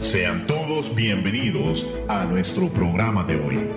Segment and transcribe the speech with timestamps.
[0.00, 3.68] Sean todos bienvenidos a nuestro programa de hoy.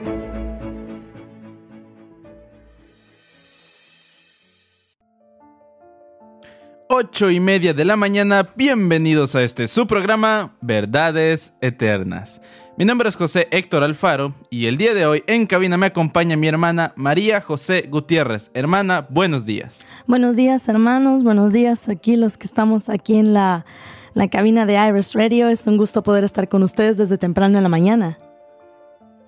[6.88, 12.42] Ocho y media de la mañana, bienvenidos a este su programa Verdades Eternas.
[12.78, 16.38] Mi nombre es José Héctor Alfaro y el día de hoy en cabina me acompaña
[16.38, 18.50] mi hermana María José Gutiérrez.
[18.54, 19.80] Hermana, buenos días.
[20.08, 23.66] Buenos días hermanos, buenos días aquí los que estamos aquí en la,
[24.14, 25.50] la cabina de Iris Radio.
[25.50, 28.18] Es un gusto poder estar con ustedes desde temprano en la mañana.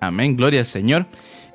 [0.00, 1.06] Amén, gloria al Señor.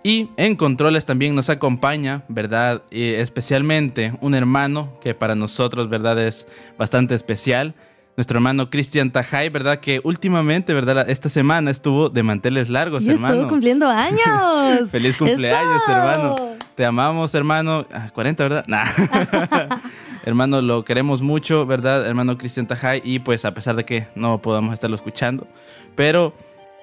[0.04, 2.82] Y en controles también nos acompaña, ¿verdad?
[2.90, 6.18] Y especialmente un hermano que para nosotros, ¿verdad?
[6.26, 7.76] Es bastante especial.
[8.18, 9.80] Nuestro hermano Cristian Tajay, ¿verdad?
[9.80, 11.08] Que últimamente, ¿verdad?
[11.10, 13.34] Esta semana estuvo de manteles largos, Sí, hermano.
[13.36, 14.90] estuvo cumpliendo años.
[14.90, 15.92] Feliz cumpleaños, ¡Eso!
[15.92, 16.36] hermano.
[16.82, 17.86] Te amamos, hermano.
[17.94, 18.64] Ah, 40, ¿verdad?
[18.66, 18.86] Nah.
[20.26, 22.08] hermano, lo queremos mucho, ¿verdad?
[22.08, 23.02] Hermano Cristian Tajay.
[23.04, 25.48] Y pues a pesar de que no podamos estarlo escuchando,
[25.96, 26.34] pero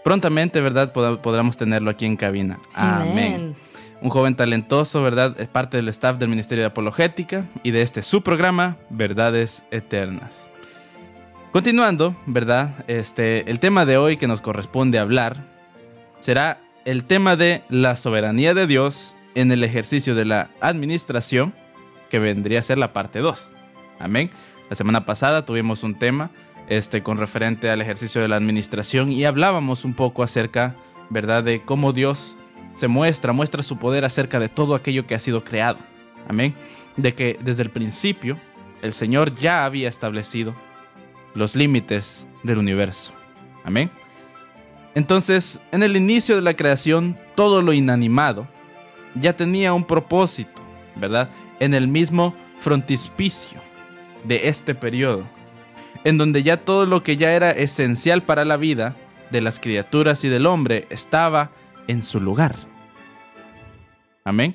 [0.05, 0.93] prontamente, ¿verdad?
[0.93, 2.61] Pod- podremos tenerlo aquí en cabina.
[2.75, 3.11] Amén.
[3.11, 3.57] Amén.
[4.01, 5.35] Un joven talentoso, ¿verdad?
[5.41, 10.49] Es parte del staff del Ministerio de Apologética y de este su programa, Verdades Eternas.
[11.51, 12.85] Continuando, ¿verdad?
[12.87, 15.39] Este, el tema de hoy que nos corresponde hablar
[16.21, 21.55] será el tema de la soberanía de Dios en el ejercicio de la administración,
[22.11, 23.49] que vendría a ser la parte 2.
[24.01, 24.31] Amén.
[24.69, 26.33] La semana pasada tuvimos un tema
[26.69, 30.75] este, con referente al ejercicio de la administración y hablábamos un poco acerca,
[31.09, 32.37] ¿verdad?, de cómo Dios
[32.75, 35.79] se muestra, muestra su poder acerca de todo aquello que ha sido creado.
[36.29, 36.55] Amén.
[36.97, 38.39] De que desde el principio
[38.83, 40.53] el Señor ya había establecido
[41.35, 43.13] los límites del universo.
[43.63, 43.89] Amén.
[44.97, 48.49] Entonces, en el inicio de la creación, todo lo inanimado
[49.21, 50.63] ya tenía un propósito,
[50.97, 51.31] ¿verdad?
[51.61, 53.61] En el mismo frontispicio
[54.25, 55.25] de este periodo,
[56.05, 58.97] en donde ya todo lo que ya era esencial para la vida
[59.31, 61.51] de las criaturas y del hombre estaba
[61.87, 62.57] en su lugar.
[64.25, 64.55] Amén.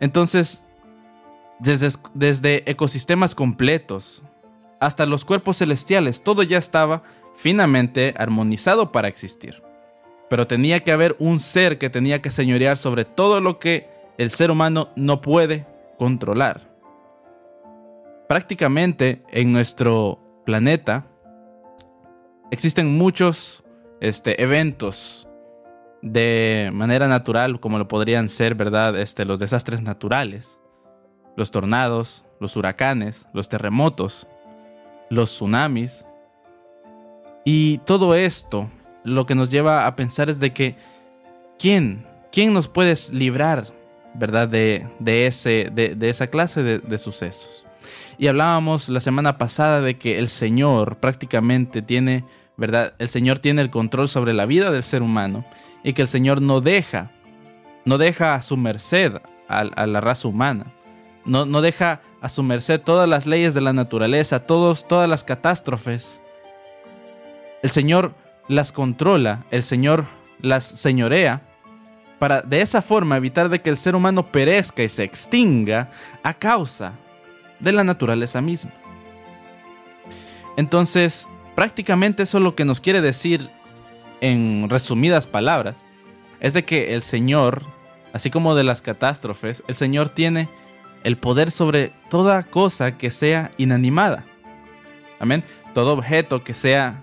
[0.00, 0.64] Entonces,
[1.58, 4.22] desde, desde ecosistemas completos
[4.80, 7.02] hasta los cuerpos celestiales, todo ya estaba
[7.34, 9.65] finamente armonizado para existir.
[10.28, 13.88] Pero tenía que haber un ser que tenía que señorear sobre todo lo que
[14.18, 15.66] el ser humano no puede
[15.98, 16.68] controlar.
[18.28, 21.06] Prácticamente en nuestro planeta
[22.50, 23.64] existen muchos
[24.00, 25.28] este, eventos
[26.02, 28.98] de manera natural, como lo podrían ser, ¿verdad?
[28.98, 30.58] Este, los desastres naturales,
[31.36, 34.26] los tornados, los huracanes, los terremotos,
[35.10, 36.04] los tsunamis.
[37.44, 38.70] Y todo esto
[39.06, 40.76] lo que nos lleva a pensar es de que
[41.58, 43.68] ¿quién, quién nos puede librar,
[44.14, 47.64] verdad, de, de ese, de, de esa clase de, de sucesos?
[48.18, 52.24] Y hablábamos la semana pasada de que el Señor prácticamente tiene,
[52.56, 52.94] ¿verdad?
[52.98, 55.44] El Señor tiene el control sobre la vida del ser humano
[55.84, 57.12] y que el Señor no deja,
[57.84, 59.12] no deja a su merced
[59.48, 60.72] a, a la raza humana.
[61.24, 65.22] No, no, deja a su merced todas las leyes de la naturaleza, todos, todas las
[65.24, 66.20] catástrofes.
[67.62, 68.14] El Señor
[68.48, 70.06] las controla, el Señor
[70.40, 71.42] las señorea
[72.18, 75.90] para de esa forma evitar de que el ser humano perezca y se extinga
[76.22, 76.92] a causa
[77.60, 78.72] de la naturaleza misma.
[80.56, 83.50] Entonces, prácticamente eso lo que nos quiere decir
[84.20, 85.82] en resumidas palabras
[86.40, 87.62] es de que el Señor,
[88.12, 90.48] así como de las catástrofes, el Señor tiene
[91.04, 94.24] el poder sobre toda cosa que sea inanimada.
[95.18, 95.44] Amén.
[95.74, 97.02] Todo objeto que sea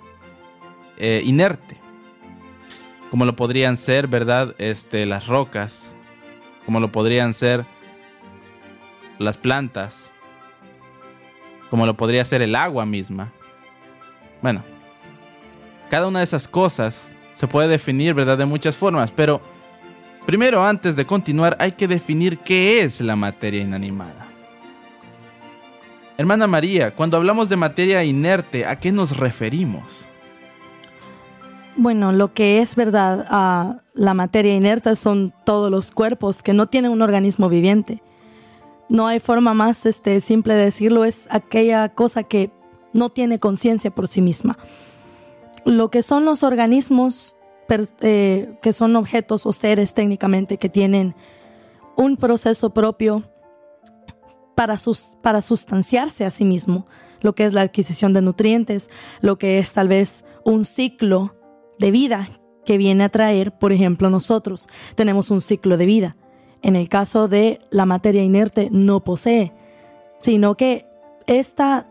[0.98, 1.78] eh, inerte.
[3.10, 4.56] Como lo podrían ser, ¿verdad?
[4.58, 5.96] Este, las rocas.
[6.66, 7.66] Como lo podrían ser
[9.20, 10.12] las plantas.
[11.70, 13.32] Como lo podría ser el agua misma.
[14.42, 14.64] Bueno.
[15.90, 18.38] Cada una de esas cosas se puede definir, ¿verdad?
[18.38, 19.12] De muchas formas.
[19.12, 19.42] Pero
[20.26, 24.28] primero, antes de continuar, hay que definir qué es la materia inanimada.
[26.18, 30.08] Hermana María, cuando hablamos de materia inerte, ¿a qué nos referimos?
[31.76, 36.68] Bueno, lo que es verdad, uh, la materia inerte son todos los cuerpos que no
[36.68, 38.04] tienen un organismo viviente.
[38.90, 42.52] No hay forma más este, simple de decirlo, es aquella cosa que
[42.94, 44.60] no tiene conciencia por sí misma.
[45.66, 47.36] Lo que son los organismos,
[48.02, 51.16] eh, que son objetos o seres técnicamente que tienen
[51.96, 53.24] un proceso propio
[54.54, 56.86] para, sus, para sustanciarse a sí mismo,
[57.22, 58.92] lo que es la adquisición de nutrientes,
[59.22, 61.34] lo que es tal vez un ciclo
[61.84, 62.30] de vida
[62.66, 66.16] que viene a traer, por ejemplo, nosotros tenemos un ciclo de vida.
[66.62, 69.52] En el caso de la materia inerte no posee,
[70.18, 70.86] sino que
[71.28, 71.90] esta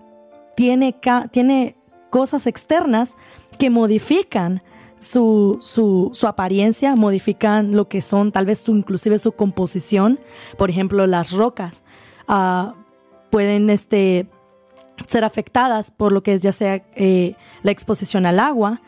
[0.57, 0.97] tiene,
[1.31, 1.77] tiene
[2.09, 3.17] cosas externas
[3.59, 4.63] que modifican
[4.99, 10.19] su, su, apariencia, modifican lo que son tal vez inclusive su composición.
[10.57, 11.85] Por ejemplo, las rocas
[12.29, 12.77] ah,
[13.31, 14.27] pueden este,
[15.07, 18.81] ser afectadas por lo que es ya sea eh, la exposición al agua,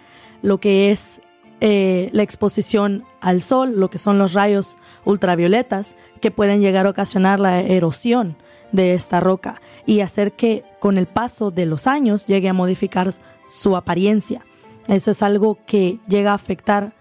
[0.44, 1.22] lo que es
[1.62, 4.76] eh, la exposición al sol, lo que son los rayos
[5.06, 8.36] ultravioletas, que pueden llegar a ocasionar la erosión
[8.70, 13.10] de esta roca y hacer que con el paso de los años llegue a modificar
[13.48, 14.44] su apariencia.
[14.86, 16.92] Eso es algo que llega a afectar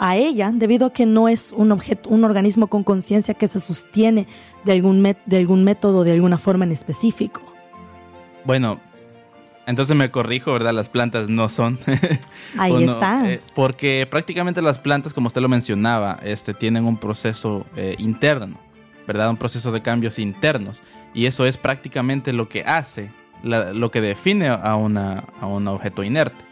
[0.00, 3.60] a ella debido a que no es un objeto, un organismo con conciencia que se
[3.60, 4.26] sostiene
[4.64, 7.40] de algún, de algún método, de alguna forma en específico.
[8.44, 8.80] Bueno,
[9.66, 10.72] entonces me corrijo, ¿verdad?
[10.72, 11.78] Las plantas no son.
[12.58, 13.30] Ahí está.
[13.30, 18.58] Eh, porque prácticamente las plantas, como usted lo mencionaba, este, tienen un proceso eh, interno,
[19.06, 19.30] ¿verdad?
[19.30, 20.82] Un proceso de cambios internos.
[21.14, 23.10] Y eso es prácticamente lo que hace,
[23.42, 26.44] lo que define a, una, a un objeto inerte.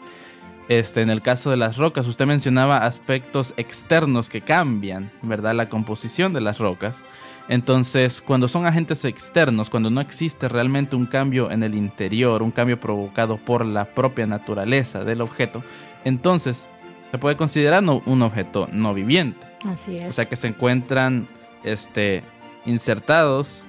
[0.68, 5.54] Este, en el caso de las rocas, usted mencionaba aspectos externos que cambian, ¿verdad?
[5.54, 7.02] La composición de las rocas.
[7.48, 12.50] Entonces, cuando son agentes externos, cuando no existe realmente un cambio en el interior, un
[12.50, 15.62] cambio provocado por la propia naturaleza del objeto,
[16.04, 16.66] entonces
[17.10, 19.46] se puede considerar un objeto no viviente.
[19.66, 20.08] Así es.
[20.08, 21.28] O sea que se encuentran
[21.64, 22.22] este,
[22.64, 23.66] insertados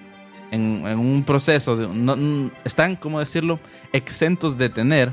[0.51, 3.59] en, un proceso, de, están, como decirlo?,
[3.91, 5.11] exentos de tener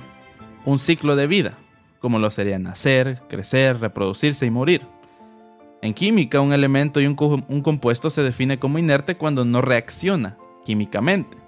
[0.65, 1.55] un ciclo de vida
[2.01, 4.83] como lo sería nacer, crecer, reproducirse y morir.
[5.83, 11.39] En química, un elemento y un, compuesto se define como inerte cuando no reacciona químicamente.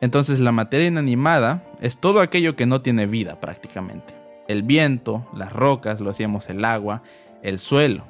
[0.00, 4.14] Entonces la materia inanimada es todo aquello que no tiene vida prácticamente.
[4.48, 7.02] El viento, las rocas, lo hacíamos el agua,
[7.42, 8.04] el suelo.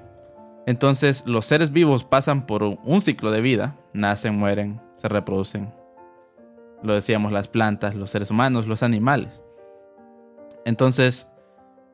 [0.67, 5.73] Entonces los seres vivos pasan por un ciclo de vida, nacen, mueren, se reproducen.
[6.83, 9.43] Lo decíamos las plantas, los seres humanos, los animales.
[10.65, 11.29] Entonces,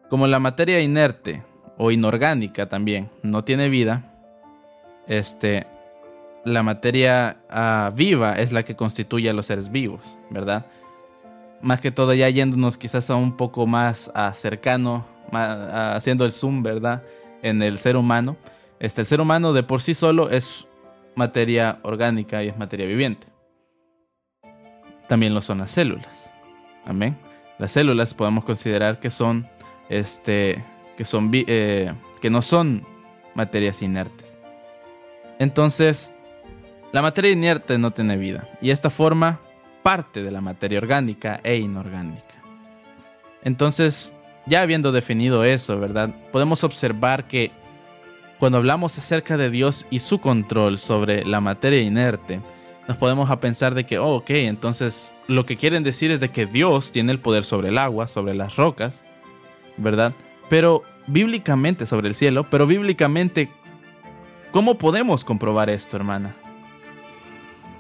[0.09, 1.43] como la materia inerte
[1.85, 4.05] o inorgánica también no tiene vida,
[5.09, 5.67] este,
[6.45, 10.67] la materia ah, viva es la que constituye a los seres vivos, ¿verdad?
[11.61, 16.31] Más que todo ya yéndonos quizás a un poco más ah, cercano, ah, haciendo el
[16.31, 17.03] zoom, ¿verdad?
[17.43, 18.37] En el ser humano.
[18.79, 20.69] Este, el ser humano de por sí solo es
[21.17, 23.27] materia orgánica y es materia viviente.
[25.09, 26.31] También lo son las células.
[26.87, 27.19] Amén.
[27.59, 29.49] Las células podemos considerar que son
[29.89, 30.65] este,
[30.97, 32.87] que, son, eh, que no son
[33.35, 34.27] materias inertes.
[35.39, 36.15] Entonces,
[36.93, 39.41] la materia inerte no tiene vida y esta forma
[39.83, 42.23] parte de la materia orgánica e inorgánica.
[43.43, 44.13] Entonces,
[44.47, 46.11] ya habiendo definido eso, ¿verdad?
[46.31, 47.51] Podemos observar que
[48.39, 52.41] cuando hablamos acerca de Dios y su control sobre la materia inerte,
[52.89, 56.31] nos podemos a pensar de que, oh, ok, entonces lo que quieren decir es de
[56.31, 59.03] que Dios tiene el poder sobre el agua, sobre las rocas,
[59.77, 60.13] ¿verdad?
[60.53, 63.49] Pero bíblicamente sobre el cielo, pero bíblicamente,
[64.51, 66.37] ¿cómo podemos comprobar esto, hermana?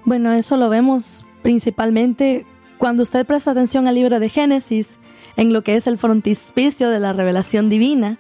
[0.07, 2.47] Bueno, eso lo vemos principalmente
[2.79, 4.99] cuando usted presta atención al libro de Génesis,
[5.37, 8.19] en lo que es el frontispicio de la revelación divina.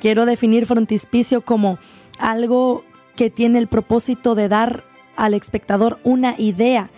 [0.00, 1.78] Quiero definir frontispicio como
[2.18, 2.84] algo
[3.14, 4.82] que tiene el propósito de dar
[5.14, 6.90] al espectador una idea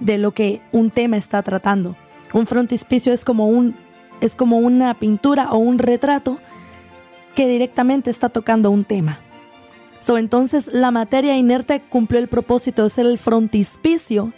[0.00, 1.96] de lo que un tema está tratando.
[2.34, 3.76] Un frontispicio es como un
[4.20, 6.38] es como una pintura o un retrato
[7.34, 9.20] que directamente está tocando un tema.
[10.00, 14.32] So, entonces la materia inerte cumplió el propósito de ser el frontispicio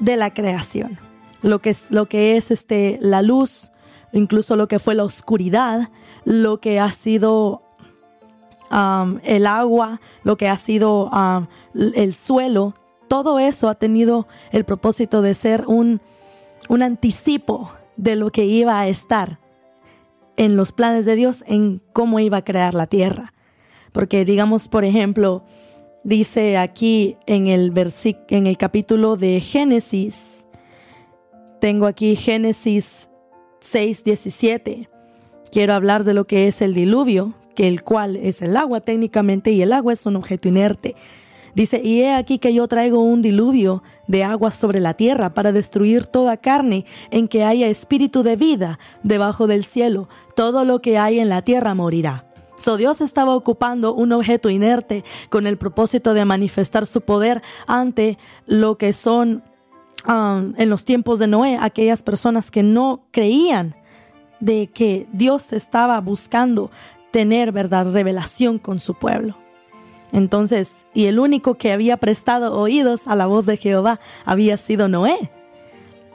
[0.00, 0.98] de la creación.
[1.42, 3.70] Lo que es, lo que es este, la luz,
[4.12, 5.90] incluso lo que fue la oscuridad,
[6.24, 7.62] lo que ha sido
[8.70, 12.74] um, el agua, lo que ha sido um, el suelo,
[13.08, 16.00] todo eso ha tenido el propósito de ser un,
[16.68, 19.40] un anticipo de lo que iba a estar
[20.36, 23.34] en los planes de Dios, en cómo iba a crear la tierra.
[23.92, 25.44] Porque digamos, por ejemplo,
[26.04, 27.72] dice aquí en el,
[28.28, 30.44] en el capítulo de Génesis,
[31.60, 33.08] tengo aquí Génesis
[33.60, 34.88] 6, 17.
[35.52, 39.50] Quiero hablar de lo que es el diluvio, que el cual es el agua técnicamente,
[39.50, 40.94] y el agua es un objeto inerte.
[41.54, 45.52] Dice, y he aquí que yo traigo un diluvio de agua sobre la tierra para
[45.52, 50.08] destruir toda carne en que haya espíritu de vida debajo del cielo.
[50.34, 52.26] Todo lo que hay en la tierra morirá.
[52.56, 58.18] So Dios estaba ocupando un objeto inerte con el propósito de manifestar su poder ante
[58.46, 59.42] lo que son
[60.06, 63.74] um, en los tiempos de Noé aquellas personas que no creían
[64.40, 66.70] de que Dios estaba buscando
[67.10, 69.36] tener verdad revelación con su pueblo.
[70.12, 74.88] Entonces, y el único que había prestado oídos a la voz de Jehová había sido
[74.88, 75.30] Noé.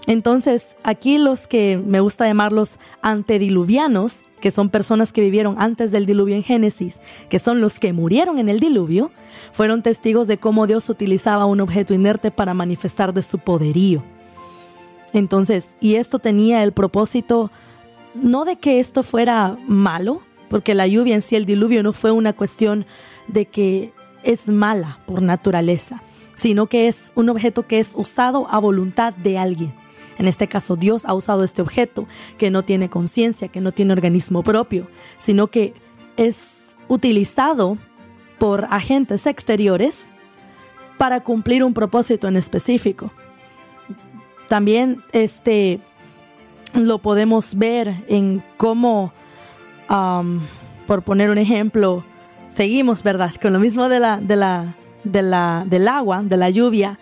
[0.08, 6.06] Entonces, aquí los que me gusta llamarlos antediluvianos, que son personas que vivieron antes del
[6.06, 9.12] diluvio en Génesis, que son los que murieron en el diluvio,
[9.54, 14.04] fueron testigos de cómo Dios utilizaba un objeto inerte para manifestar de su poderío.
[15.14, 17.50] Entonces, y esto tenía el propósito
[18.14, 22.12] no de que esto fuera malo, porque la lluvia en sí, el diluvio, no fue
[22.12, 22.86] una cuestión
[23.28, 26.04] de que es mala por naturaleza,
[26.36, 29.74] sino que es un objeto que es usado a voluntad de alguien.
[30.18, 33.94] En este caso, Dios ha usado este objeto que no tiene conciencia, que no tiene
[33.94, 34.88] organismo propio,
[35.18, 35.74] sino que
[36.18, 37.78] es utilizado
[38.40, 40.12] por agentes exteriores
[40.98, 43.12] para cumplir un propósito en específico.
[44.48, 45.80] También este
[46.74, 49.14] lo podemos ver en cómo,
[49.88, 52.06] por poner un ejemplo,
[52.50, 53.32] seguimos, ¿verdad?
[53.42, 57.00] Con lo mismo de la, de la, de la, del agua, de la lluvia,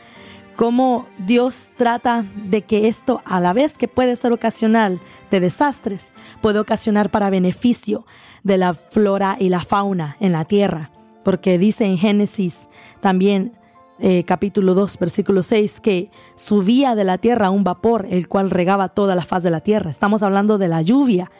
[0.56, 5.00] cómo Dios trata de que esto, a la vez que puede ser ocasional
[5.32, 6.12] de desastres,
[6.42, 8.06] puede ocasionar para beneficio
[8.44, 10.92] de la flora y la fauna en la tierra.
[11.24, 12.68] Porque dice en Génesis
[13.00, 13.58] también,
[14.00, 18.90] eh, capítulo 2, versículo 6, que subía de la tierra un vapor, el cual regaba
[18.90, 19.92] toda la faz de la tierra.
[19.92, 21.32] Estamos hablando de la lluvia,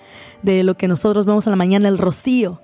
[0.42, 2.62] de lo que nosotros vemos en la mañana, el rocío.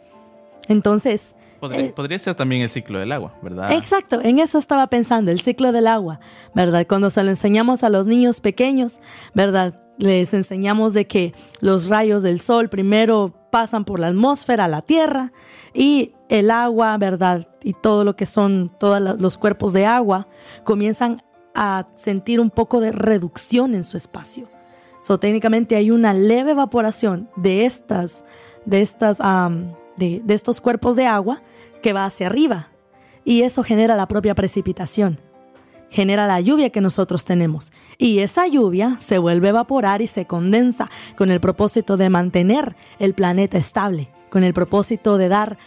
[0.67, 3.71] Entonces, eh, podría, ser también el ciclo del agua, ¿verdad?
[3.73, 6.19] Exacto, en eso estaba pensando, el ciclo del agua,
[6.53, 6.85] ¿verdad?
[6.87, 9.01] Cuando se lo enseñamos a los niños pequeños,
[9.33, 9.73] ¿verdad?
[9.97, 14.81] Les enseñamos de que los rayos del sol primero pasan por la atmósfera a la
[14.81, 15.33] tierra
[15.73, 17.47] y el agua, ¿verdad?
[17.63, 20.27] Y todo lo que son todos los cuerpos de agua
[20.63, 21.21] comienzan
[21.55, 24.49] a sentir un poco de reducción en su espacio.
[25.01, 28.23] So, técnicamente hay una leve evaporación de estas,
[28.65, 29.19] de estas
[29.97, 31.41] de, estos cuerpos de agua
[31.81, 32.69] que va hacia arriba
[33.23, 35.19] y eso genera la propia precipitación,
[35.89, 40.25] genera la lluvia que nosotros tenemos y esa lluvia se vuelve a evaporar y se
[40.25, 45.57] condensa con el propósito de mantener el planeta estable, con el propósito de dar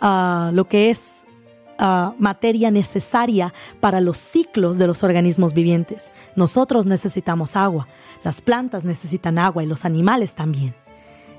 [0.00, 1.26] lo que es
[2.18, 6.12] materia necesaria para los ciclos de los organismos vivientes.
[6.36, 7.88] Nosotros necesitamos agua,
[8.22, 10.74] las plantas necesitan agua y los animales también.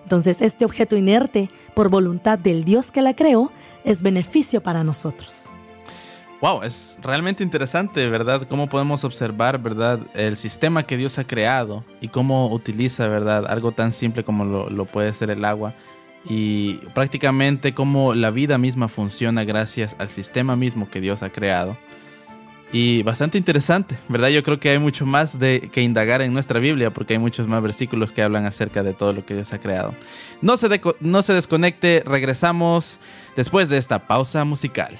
[0.04, 3.54] Entonces, este objeto inerte, por voluntad del Dios que la creó,
[3.86, 5.50] es beneficio para nosotros.
[6.42, 8.46] Wow, es realmente interesante, ¿verdad?
[8.50, 10.02] Cómo podemos observar, ¿verdad?
[10.14, 13.46] El sistema que Dios ha creado y cómo utiliza, ¿verdad?
[13.48, 15.74] Algo tan simple como lo puede ser el agua
[16.26, 21.78] y prácticamente cómo la vida misma funciona gracias al sistema mismo que Dios ha creado
[22.74, 24.30] y bastante interesante, ¿verdad?
[24.30, 27.48] Yo creo que hay mucho más de que indagar en nuestra Biblia porque hay muchos
[27.48, 29.94] más versículos que hablan acerca de todo lo que Dios ha creado.
[30.42, 33.00] No se, no se desconecte, regresamos
[33.36, 34.96] después de esta pausa musical.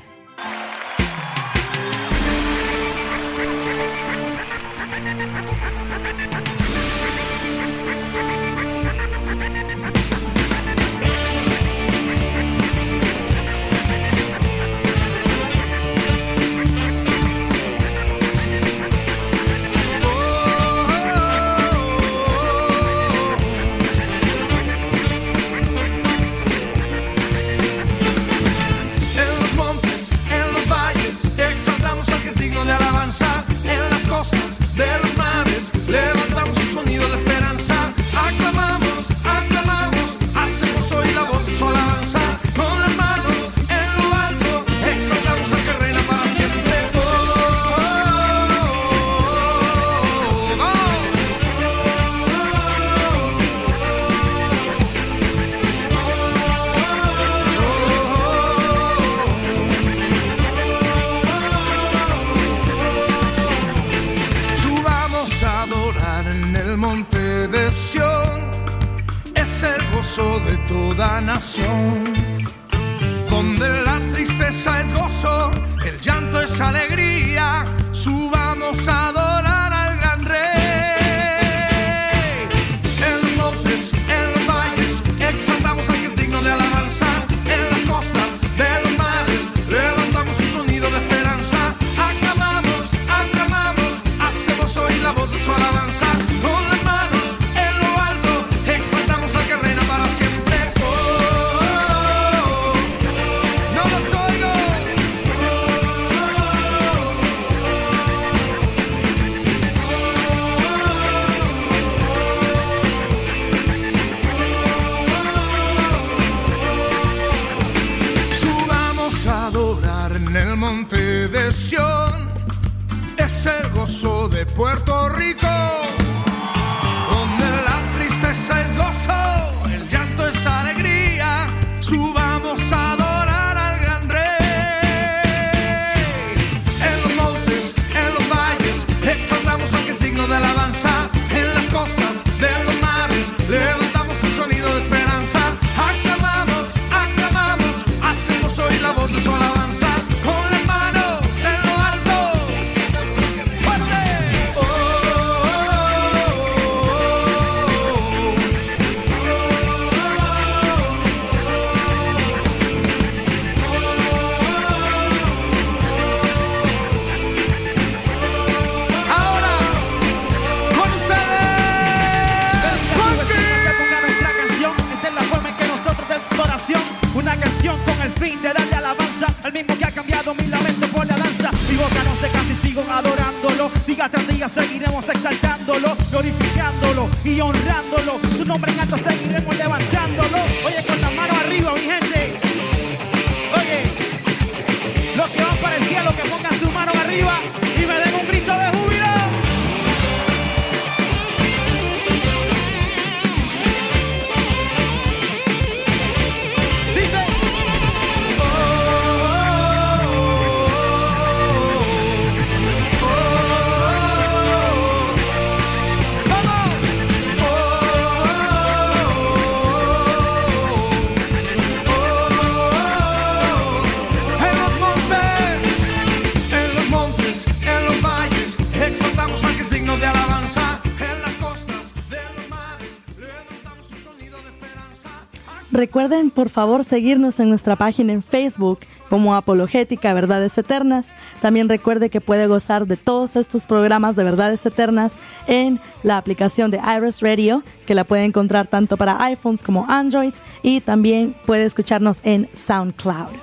[235.84, 241.14] Recuerden por favor seguirnos en nuestra página en Facebook como Apologética Verdades Eternas.
[241.42, 246.72] También recuerde que puede gozar de todos estos programas de Verdades Eternas en la aplicación
[246.72, 251.66] de Iris Radio, que la puede encontrar tanto para iPhones como Androids, y también puede
[251.66, 253.36] escucharnos en SoundCloud.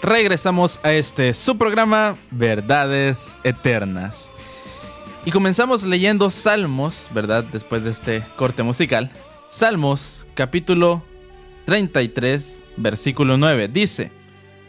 [0.00, 4.30] Regresamos a este su programa Verdades Eternas.
[5.26, 7.44] Y comenzamos leyendo Salmos, ¿verdad?
[7.52, 9.12] Después de este corte musical.
[9.50, 11.02] Salmos capítulo
[11.64, 13.68] 33, versículo 9.
[13.68, 14.12] Dice,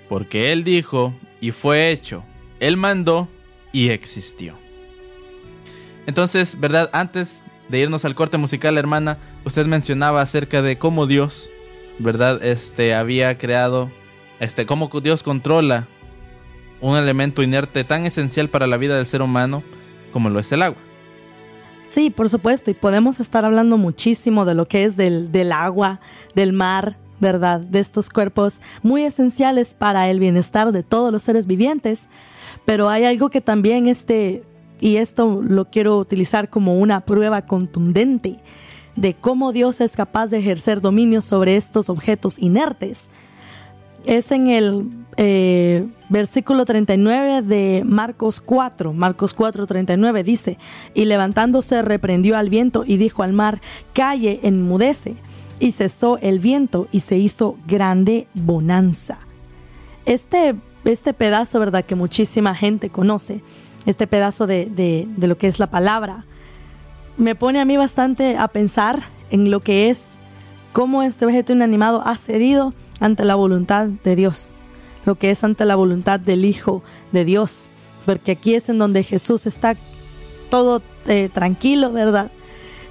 [0.07, 2.23] porque Él dijo y fue hecho,
[2.61, 3.27] Él mandó
[3.73, 4.55] y existió.
[6.07, 6.89] Entonces, ¿verdad?
[6.93, 11.49] Antes de irnos al corte musical, hermana, usted mencionaba acerca de cómo Dios,
[11.99, 12.41] ¿verdad?
[12.41, 13.91] Este había creado
[14.39, 15.87] este, cómo Dios controla
[16.79, 19.61] un elemento inerte tan esencial para la vida del ser humano
[20.13, 20.88] como lo es el agua.
[21.89, 25.99] Sí, por supuesto, y podemos estar hablando muchísimo de lo que es del, del agua,
[26.35, 27.61] del mar, ¿verdad?
[27.61, 32.07] De estos cuerpos muy esenciales para el bienestar de todos los seres vivientes,
[32.63, 34.43] pero hay algo que también este,
[34.79, 38.39] y esto lo quiero utilizar como una prueba contundente
[38.95, 43.09] de cómo Dios es capaz de ejercer dominio sobre estos objetos inertes.
[44.05, 48.93] Es en el eh, versículo 39 de Marcos 4.
[48.93, 50.57] Marcos 4, 39 dice,
[50.93, 53.59] y levantándose reprendió al viento y dijo al mar,
[53.93, 55.15] calle, enmudece.
[55.59, 59.19] Y cesó el viento y se hizo grande bonanza.
[60.05, 61.83] Este, este pedazo, ¿verdad?
[61.83, 63.43] Que muchísima gente conoce,
[63.85, 66.25] este pedazo de, de, de lo que es la palabra,
[67.17, 70.15] me pone a mí bastante a pensar en lo que es
[70.71, 74.53] cómo este objeto inanimado ha cedido ante la voluntad de Dios,
[75.05, 77.69] lo que es ante la voluntad del Hijo de Dios,
[78.05, 79.75] porque aquí es en donde Jesús está
[80.49, 82.31] todo eh, tranquilo, ¿verdad?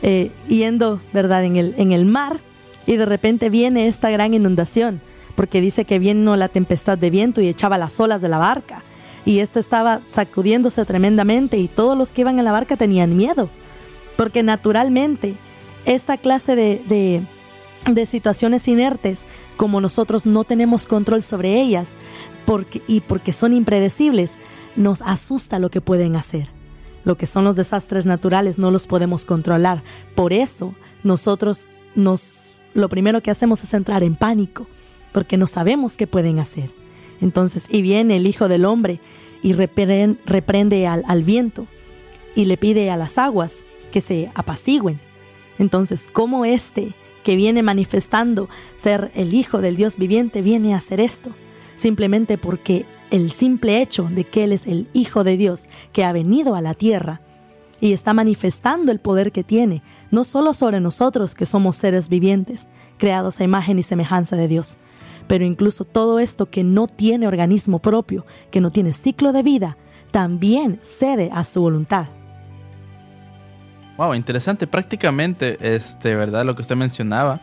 [0.03, 1.45] Eh, yendo, ¿verdad?
[1.45, 2.41] En el, en el mar
[2.87, 5.01] y de repente viene esta gran inundación,
[5.35, 8.85] porque dice que vino la tempestad de viento y echaba las olas de la barca,
[9.25, 13.51] y esta estaba sacudiéndose tremendamente y todos los que iban en la barca tenían miedo,
[14.17, 15.35] porque naturalmente
[15.85, 17.23] esta clase de
[17.87, 21.97] de situaciones inertes, como nosotros no tenemos control sobre ellas
[22.45, 24.39] porque, y porque son impredecibles,
[24.77, 26.49] nos asusta lo que pueden hacer.
[27.05, 29.83] Lo que son los desastres naturales no los podemos controlar.
[30.15, 34.67] Por eso nosotros nos lo primero que hacemos es entrar en pánico,
[35.13, 36.71] porque no sabemos qué pueden hacer.
[37.21, 39.01] Entonces, y viene el Hijo del Hombre
[39.43, 41.67] y reprende, al viento
[42.35, 45.01] y le pide a las aguas que se apacigüen.
[45.59, 46.95] Entonces, ¿cómo este
[47.29, 51.29] que viene manifestando ser el Hijo del Dios viviente viene a hacer esto?
[51.77, 56.13] Simplemente porque el simple hecho de que Él es el Hijo de Dios que ha
[56.15, 57.21] venido a la tierra
[57.83, 62.67] y está manifestando el poder que tiene, no solo sobre nosotros que somos seres vivientes,
[62.97, 64.79] creados a imagen y semejanza de Dios,
[65.27, 69.77] pero incluso todo esto que no tiene organismo propio, que no tiene ciclo de vida,
[70.13, 72.07] también cede a su voluntad.
[73.99, 74.69] Wow, interesante.
[74.69, 76.45] Prácticamente, este, ¿verdad?
[76.45, 77.41] Lo que usted mencionaba.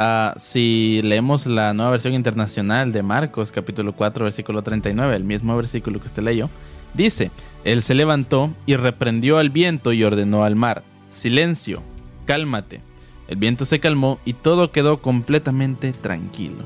[0.00, 5.56] Uh, si leemos la nueva versión internacional de Marcos, capítulo 4, versículo 39, el mismo
[5.56, 6.50] versículo que usted leyó,
[6.92, 7.30] dice,
[7.62, 11.84] Él se levantó y reprendió al viento y ordenó al mar, silencio,
[12.26, 12.80] cálmate.
[13.28, 16.64] El viento se calmó y todo quedó completamente tranquilo.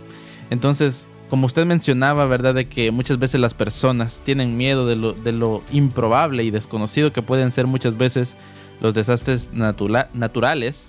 [0.49, 2.55] Entonces, como usted mencionaba, ¿verdad?
[2.55, 7.53] De que muchas veces las personas tienen miedo de lo improbable y desconocido que pueden
[7.53, 8.35] ser muchas veces
[8.81, 10.89] los desastres natura naturales.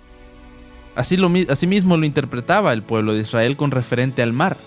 [0.95, 4.57] Así, lo, así mismo lo interpretaba el pueblo de Israel con referente al mar.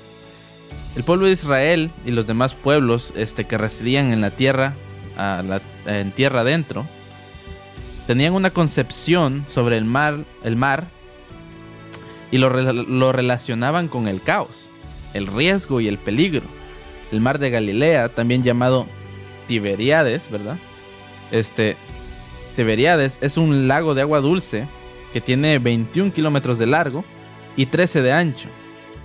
[0.96, 4.74] El pueblo de Israel y los demás pueblos este, que residían en la tierra,
[5.86, 6.86] en tierra adentro,
[8.06, 10.88] tenían una concepción sobre el mar, el mar
[12.30, 14.66] y lo, lo relacionaban con el caos,
[15.14, 16.44] el riesgo y el peligro.
[17.12, 18.86] El mar de Galilea, también llamado
[19.48, 20.58] Tiberíades, ¿verdad?
[21.32, 21.76] Este,
[22.60, 24.66] Tiberíades es un lago de agua dulce
[25.14, 27.06] que tiene 21 kilómetros de largo
[27.56, 28.50] y 13 de ancho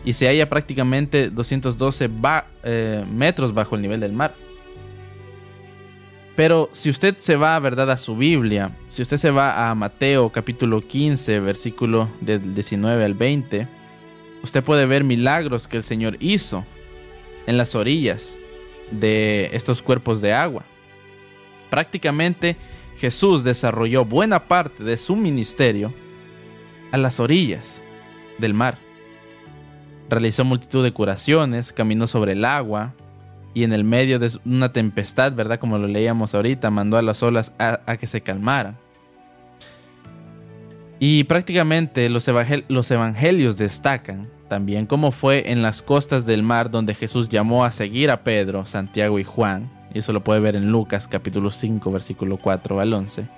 [0.03, 4.33] y se halla prácticamente 212 ba- eh, metros bajo el nivel del mar.
[6.35, 10.29] Pero si usted se va, ¿verdad?, a su Biblia, si usted se va a Mateo
[10.33, 13.69] capítulo 15, versículo del 19 al 20,
[14.43, 16.65] usted puede ver milagros que el Señor hizo
[17.47, 18.35] en las orillas
[18.91, 20.63] de estos cuerpos de agua.
[21.69, 22.57] Prácticamente
[22.97, 25.93] Jesús desarrolló buena parte de su ministerio
[26.91, 27.81] a las orillas
[28.38, 28.77] del mar.
[30.10, 32.93] Realizó multitud de curaciones, caminó sobre el agua
[33.53, 35.60] y en el medio de una tempestad, ¿verdad?
[35.60, 38.77] Como lo leíamos ahorita, mandó a las olas a, que se calmaran.
[40.99, 42.29] Y prácticamente los,
[42.67, 47.71] los evangelios destacan también cómo fue en las costas del mar donde Jesús llamó a
[47.71, 49.74] seguir a Pedro, Santiago y Juan.
[49.95, 53.29] Y eso lo puede ver en Lucas capítulo 5 versículo 4 al 11.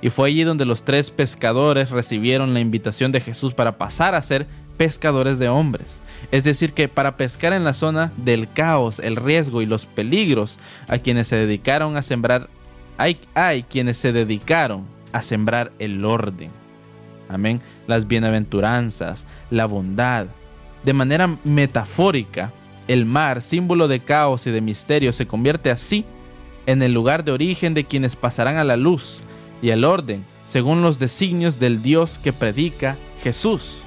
[0.00, 4.22] Y fue allí donde los tres pescadores recibieron la invitación de Jesús para pasar a
[4.22, 4.46] ser
[4.78, 6.00] pescadores de hombres.
[6.30, 10.58] Es decir, que para pescar en la zona del caos, el riesgo y los peligros,
[10.86, 12.48] a quienes se dedicaron a sembrar,
[12.96, 16.50] hay, hay quienes se dedicaron a sembrar el orden.
[17.28, 17.60] Amén.
[17.86, 20.28] Las bienaventuranzas, la bondad.
[20.84, 22.50] De manera metafórica,
[22.88, 26.04] el mar, símbolo de caos y de misterio, se convierte así
[26.66, 29.18] en el lugar de origen de quienes pasarán a la luz
[29.62, 33.78] y al orden, según los designios del Dios que predica Jesús.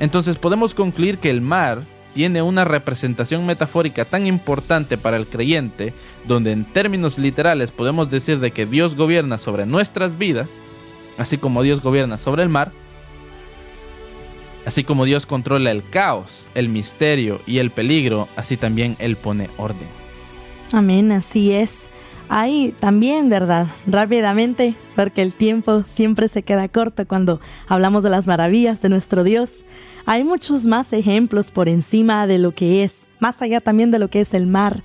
[0.00, 1.82] Entonces podemos concluir que el mar
[2.14, 5.92] tiene una representación metafórica tan importante para el creyente,
[6.26, 10.48] donde en términos literales podemos decir de que Dios gobierna sobre nuestras vidas,
[11.18, 12.72] así como Dios gobierna sobre el mar,
[14.66, 19.50] así como Dios controla el caos, el misterio y el peligro, así también Él pone
[19.56, 19.88] orden.
[20.72, 21.88] Amén, así es.
[22.28, 23.66] Hay también, ¿verdad?
[23.86, 29.24] Rápidamente, porque el tiempo siempre se queda corto cuando hablamos de las maravillas de nuestro
[29.24, 29.64] Dios.
[30.06, 34.08] Hay muchos más ejemplos por encima de lo que es, más allá también de lo
[34.08, 34.82] que es el mar,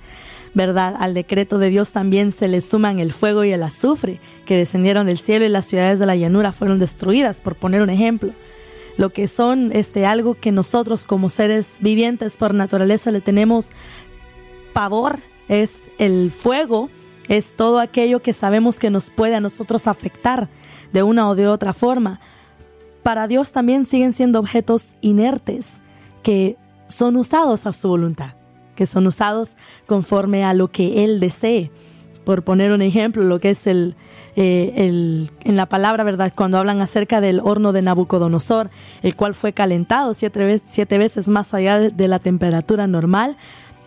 [0.54, 0.94] ¿verdad?
[0.98, 5.06] Al decreto de Dios también se le suman el fuego y el azufre que descendieron
[5.06, 8.32] del cielo y las ciudades de la llanura fueron destruidas, por poner un ejemplo.
[8.96, 13.70] Lo que son este algo que nosotros como seres vivientes por naturaleza le tenemos
[14.72, 16.90] pavor es el fuego,
[17.28, 20.48] es todo aquello que sabemos que nos puede a nosotros afectar
[20.92, 22.20] de una o de otra forma.
[23.02, 25.80] Para Dios también siguen siendo objetos inertes
[26.22, 28.34] que son usados a su voluntad,
[28.74, 31.70] que son usados conforme a lo que Él desee.
[32.24, 33.96] Por poner un ejemplo, lo que es el,
[34.42, 36.32] eh, en la palabra, ¿verdad?
[36.34, 38.70] Cuando hablan acerca del horno de Nabucodonosor,
[39.02, 43.36] el cual fue calentado siete veces más allá de, de la temperatura normal.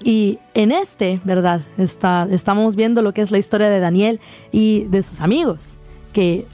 [0.04, 1.62] Y en este, ¿verdad?
[1.80, 4.20] Está, estamos viendo lo que es la historia de Daniel
[4.52, 5.78] y de sus amigos,
[6.12, 6.46] que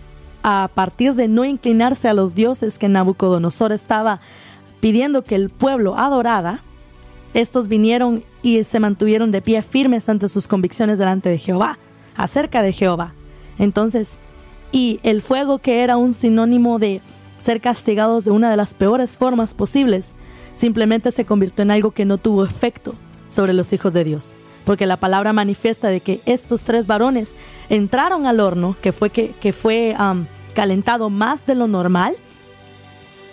[0.43, 4.21] a partir de no inclinarse a los dioses que Nabucodonosor estaba
[4.79, 6.63] pidiendo que el pueblo adorara,
[7.33, 11.77] estos vinieron y se mantuvieron de pie firmes ante sus convicciones delante de Jehová,
[12.15, 13.13] acerca de Jehová.
[13.59, 14.17] Entonces,
[14.71, 17.01] y el fuego que era un sinónimo de
[17.37, 20.15] ser castigados de una de las peores formas posibles,
[20.55, 22.95] simplemente se convirtió en algo que no tuvo efecto
[23.29, 24.35] sobre los hijos de Dios.
[24.65, 27.35] Porque la palabra manifiesta de que estos tres varones
[27.69, 29.95] entraron al horno, que fue, que, que fue
[30.53, 32.15] calentado más de lo normal,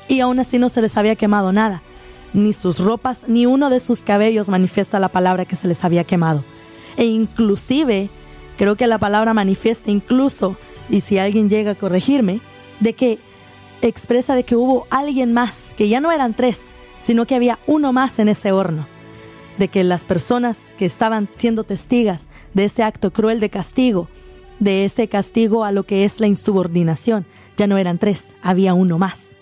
[0.09, 1.83] y aún así no se les había quemado nada.
[2.33, 6.05] Ni sus ropas, ni uno de sus cabellos manifiesta la palabra que se les había
[6.05, 6.45] quemado.
[6.97, 8.09] E inclusive,
[8.57, 10.57] creo que la palabra manifiesta incluso,
[10.89, 12.41] y si alguien llega a corregirme,
[12.81, 13.19] de que
[13.83, 17.93] expresa de que hubo alguien más, que ya no eran tres, sino que había uno
[17.93, 18.87] más en ese horno.
[19.59, 24.09] De que las personas que estaban siendo testigas de ese acto cruel de castigo,
[24.59, 28.99] de ese castigo a lo que es la insubordinación, ya no eran tres, había uno
[28.99, 29.37] más.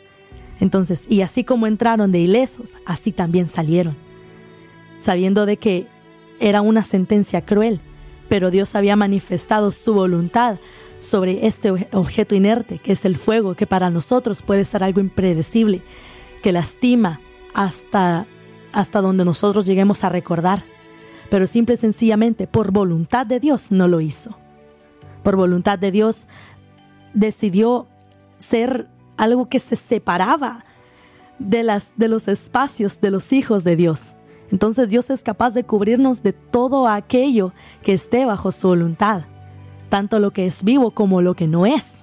[0.61, 3.97] Entonces, y así como entraron de ilesos, así también salieron,
[4.99, 5.89] sabiendo de que
[6.41, 7.81] era una sentencia cruel,
[8.35, 10.59] pero Dios había manifestado su voluntad
[10.99, 14.99] sobre este obje- objeto inerte, que es el fuego, que para nosotros puede ser algo
[14.99, 15.83] impredecible,
[16.43, 17.21] que lastima
[17.55, 18.27] hasta,
[18.73, 20.65] hasta donde nosotros lleguemos a recordar,
[21.31, 24.37] pero simple y sencillamente por voluntad de Dios no lo hizo.
[25.23, 26.27] Por voluntad de Dios
[27.13, 27.87] decidió
[28.39, 30.65] ser algo que se separaba
[31.39, 34.17] de, las, de los espacios de los hijos de Dios.
[34.51, 37.53] Entonces Dios es capaz de cubrirnos de todo aquello
[37.83, 39.23] que esté bajo su voluntad,
[39.89, 42.03] tanto lo que es vivo como lo que no es.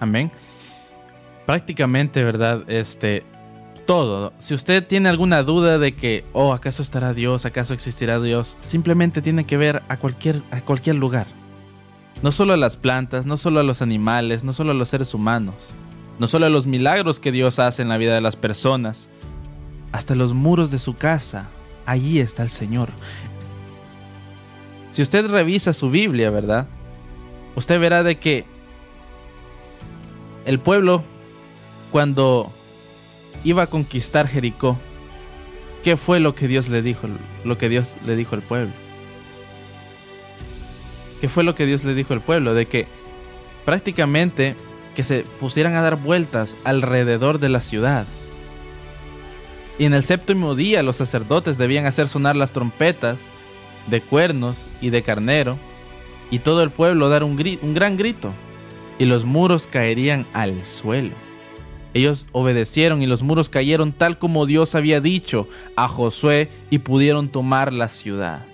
[0.00, 0.32] Amén.
[1.46, 2.64] prácticamente, ¿verdad?
[2.68, 3.24] Este,
[3.86, 4.32] todo.
[4.38, 7.44] Si usted tiene alguna duda de que, oh, ¿acaso estará Dios?
[7.46, 8.56] ¿Acaso existirá Dios?
[8.60, 11.26] Simplemente tiene que ver a cualquier, a cualquier lugar.
[12.22, 15.14] No solo a las plantas, no solo a los animales, no solo a los seres
[15.14, 15.54] humanos,
[16.18, 19.08] no solo a los milagros que Dios hace en la vida de las personas,
[19.92, 21.48] hasta los muros de su casa,
[21.86, 22.90] allí está el Señor.
[24.90, 26.66] Si usted revisa su Biblia, ¿verdad?
[27.54, 28.44] Usted verá de que
[30.44, 31.04] el pueblo,
[31.90, 32.50] cuando
[33.44, 34.78] iba a conquistar Jericó,
[35.84, 37.08] ¿qué fue lo que Dios le dijo?
[37.44, 38.72] Lo que Dios le dijo al pueblo.
[41.20, 42.54] ¿Qué fue lo que Dios le dijo al pueblo?
[42.54, 42.86] De que
[43.64, 44.56] prácticamente
[44.94, 48.06] que se pusieran a dar vueltas alrededor de la ciudad.
[49.78, 53.20] Y en el séptimo día los sacerdotes debían hacer sonar las trompetas
[53.88, 55.56] de cuernos y de carnero,
[56.30, 57.32] y todo el pueblo dar un,
[57.62, 58.32] un gran grito,
[58.98, 61.14] y los muros caerían al suelo.
[61.94, 67.28] Ellos obedecieron y los muros cayeron tal como Dios había dicho a Josué y pudieron
[67.28, 68.46] tomar la ciudad.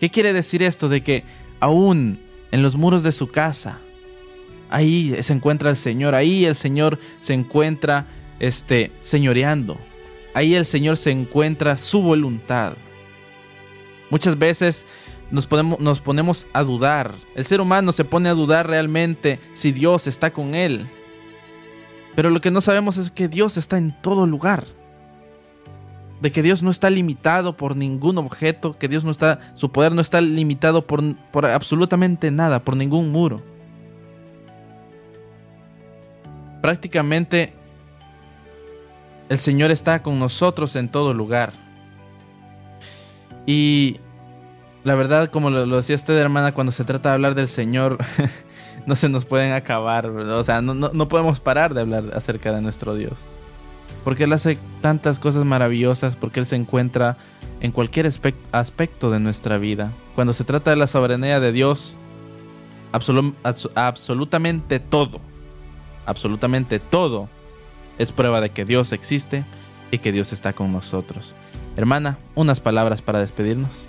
[0.00, 1.22] ¿Qué quiere decir esto de que
[1.60, 2.18] aún
[2.50, 3.78] en los muros de su casa.
[4.70, 8.06] Ahí se encuentra el Señor, ahí el Señor se encuentra
[8.38, 9.76] este señoreando.
[10.34, 12.74] Ahí el Señor se encuentra su voluntad.
[14.10, 14.86] Muchas veces
[15.30, 17.14] nos ponemos, a dudar.
[17.34, 20.88] El ser humano se pone a dudar realmente si Dios está con él.
[22.14, 24.66] Pero lo que no sabemos es que Dios está en todo lugar
[26.20, 29.94] de que Dios no está limitado por ningún objeto, que Dios no está, su poder
[29.94, 33.40] no está limitado por absolutamente nada, por ningún muro.
[36.60, 37.54] Prácticamente
[39.30, 41.54] el Señor está con nosotros en todo lugar.
[43.46, 43.96] Y
[44.84, 47.96] la verdad, como lo, decía usted, hermana, cuando se trata de hablar del Señor,
[48.86, 52.60] no se nos pueden acabar, o sea, no, no podemos parar de hablar acerca de
[52.60, 53.30] nuestro Dios
[54.04, 57.16] porque Él hace tantas cosas maravillosas, porque Él se encuentra
[57.60, 58.10] en cualquier
[58.52, 59.92] aspecto de nuestra vida.
[60.14, 61.96] Cuando se trata de la soberanía de Dios,
[62.92, 65.20] absolutamente todo,
[66.06, 67.28] absolutamente todo
[68.00, 69.44] es prueba de que Dios existe
[69.90, 71.34] y que Dios está con nosotros.
[71.76, 73.86] Hermana, unas palabras para despedirnos.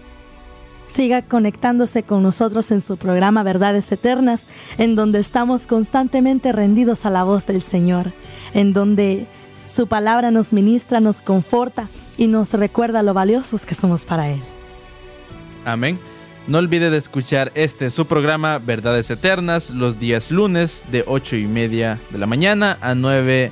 [0.90, 4.48] Siga conectándose con nosotros en su programa Verdades Eternas,
[4.78, 8.12] en donde estamos constantemente rendidos a la voz del Señor,
[8.54, 9.28] en donde
[9.64, 14.42] su palabra nos ministra, nos conforta y nos recuerda lo valiosos que somos para Él.
[15.64, 15.98] Amén.
[16.48, 21.48] No olvide de escuchar este su programa Verdades Eternas los días lunes de 8 y
[21.48, 23.52] media de la mañana a 9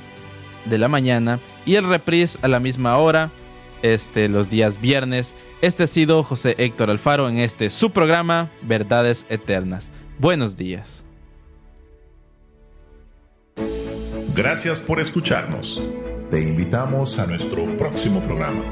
[0.64, 3.30] de la mañana y el reprise a la misma hora
[3.82, 5.34] este, los días viernes.
[5.62, 9.90] Este ha sido José Héctor Alfaro en este su programa Verdades Eternas.
[10.18, 11.04] Buenos días.
[14.34, 15.82] Gracias por escucharnos.
[16.30, 18.62] Te invitamos a nuestro próximo programa.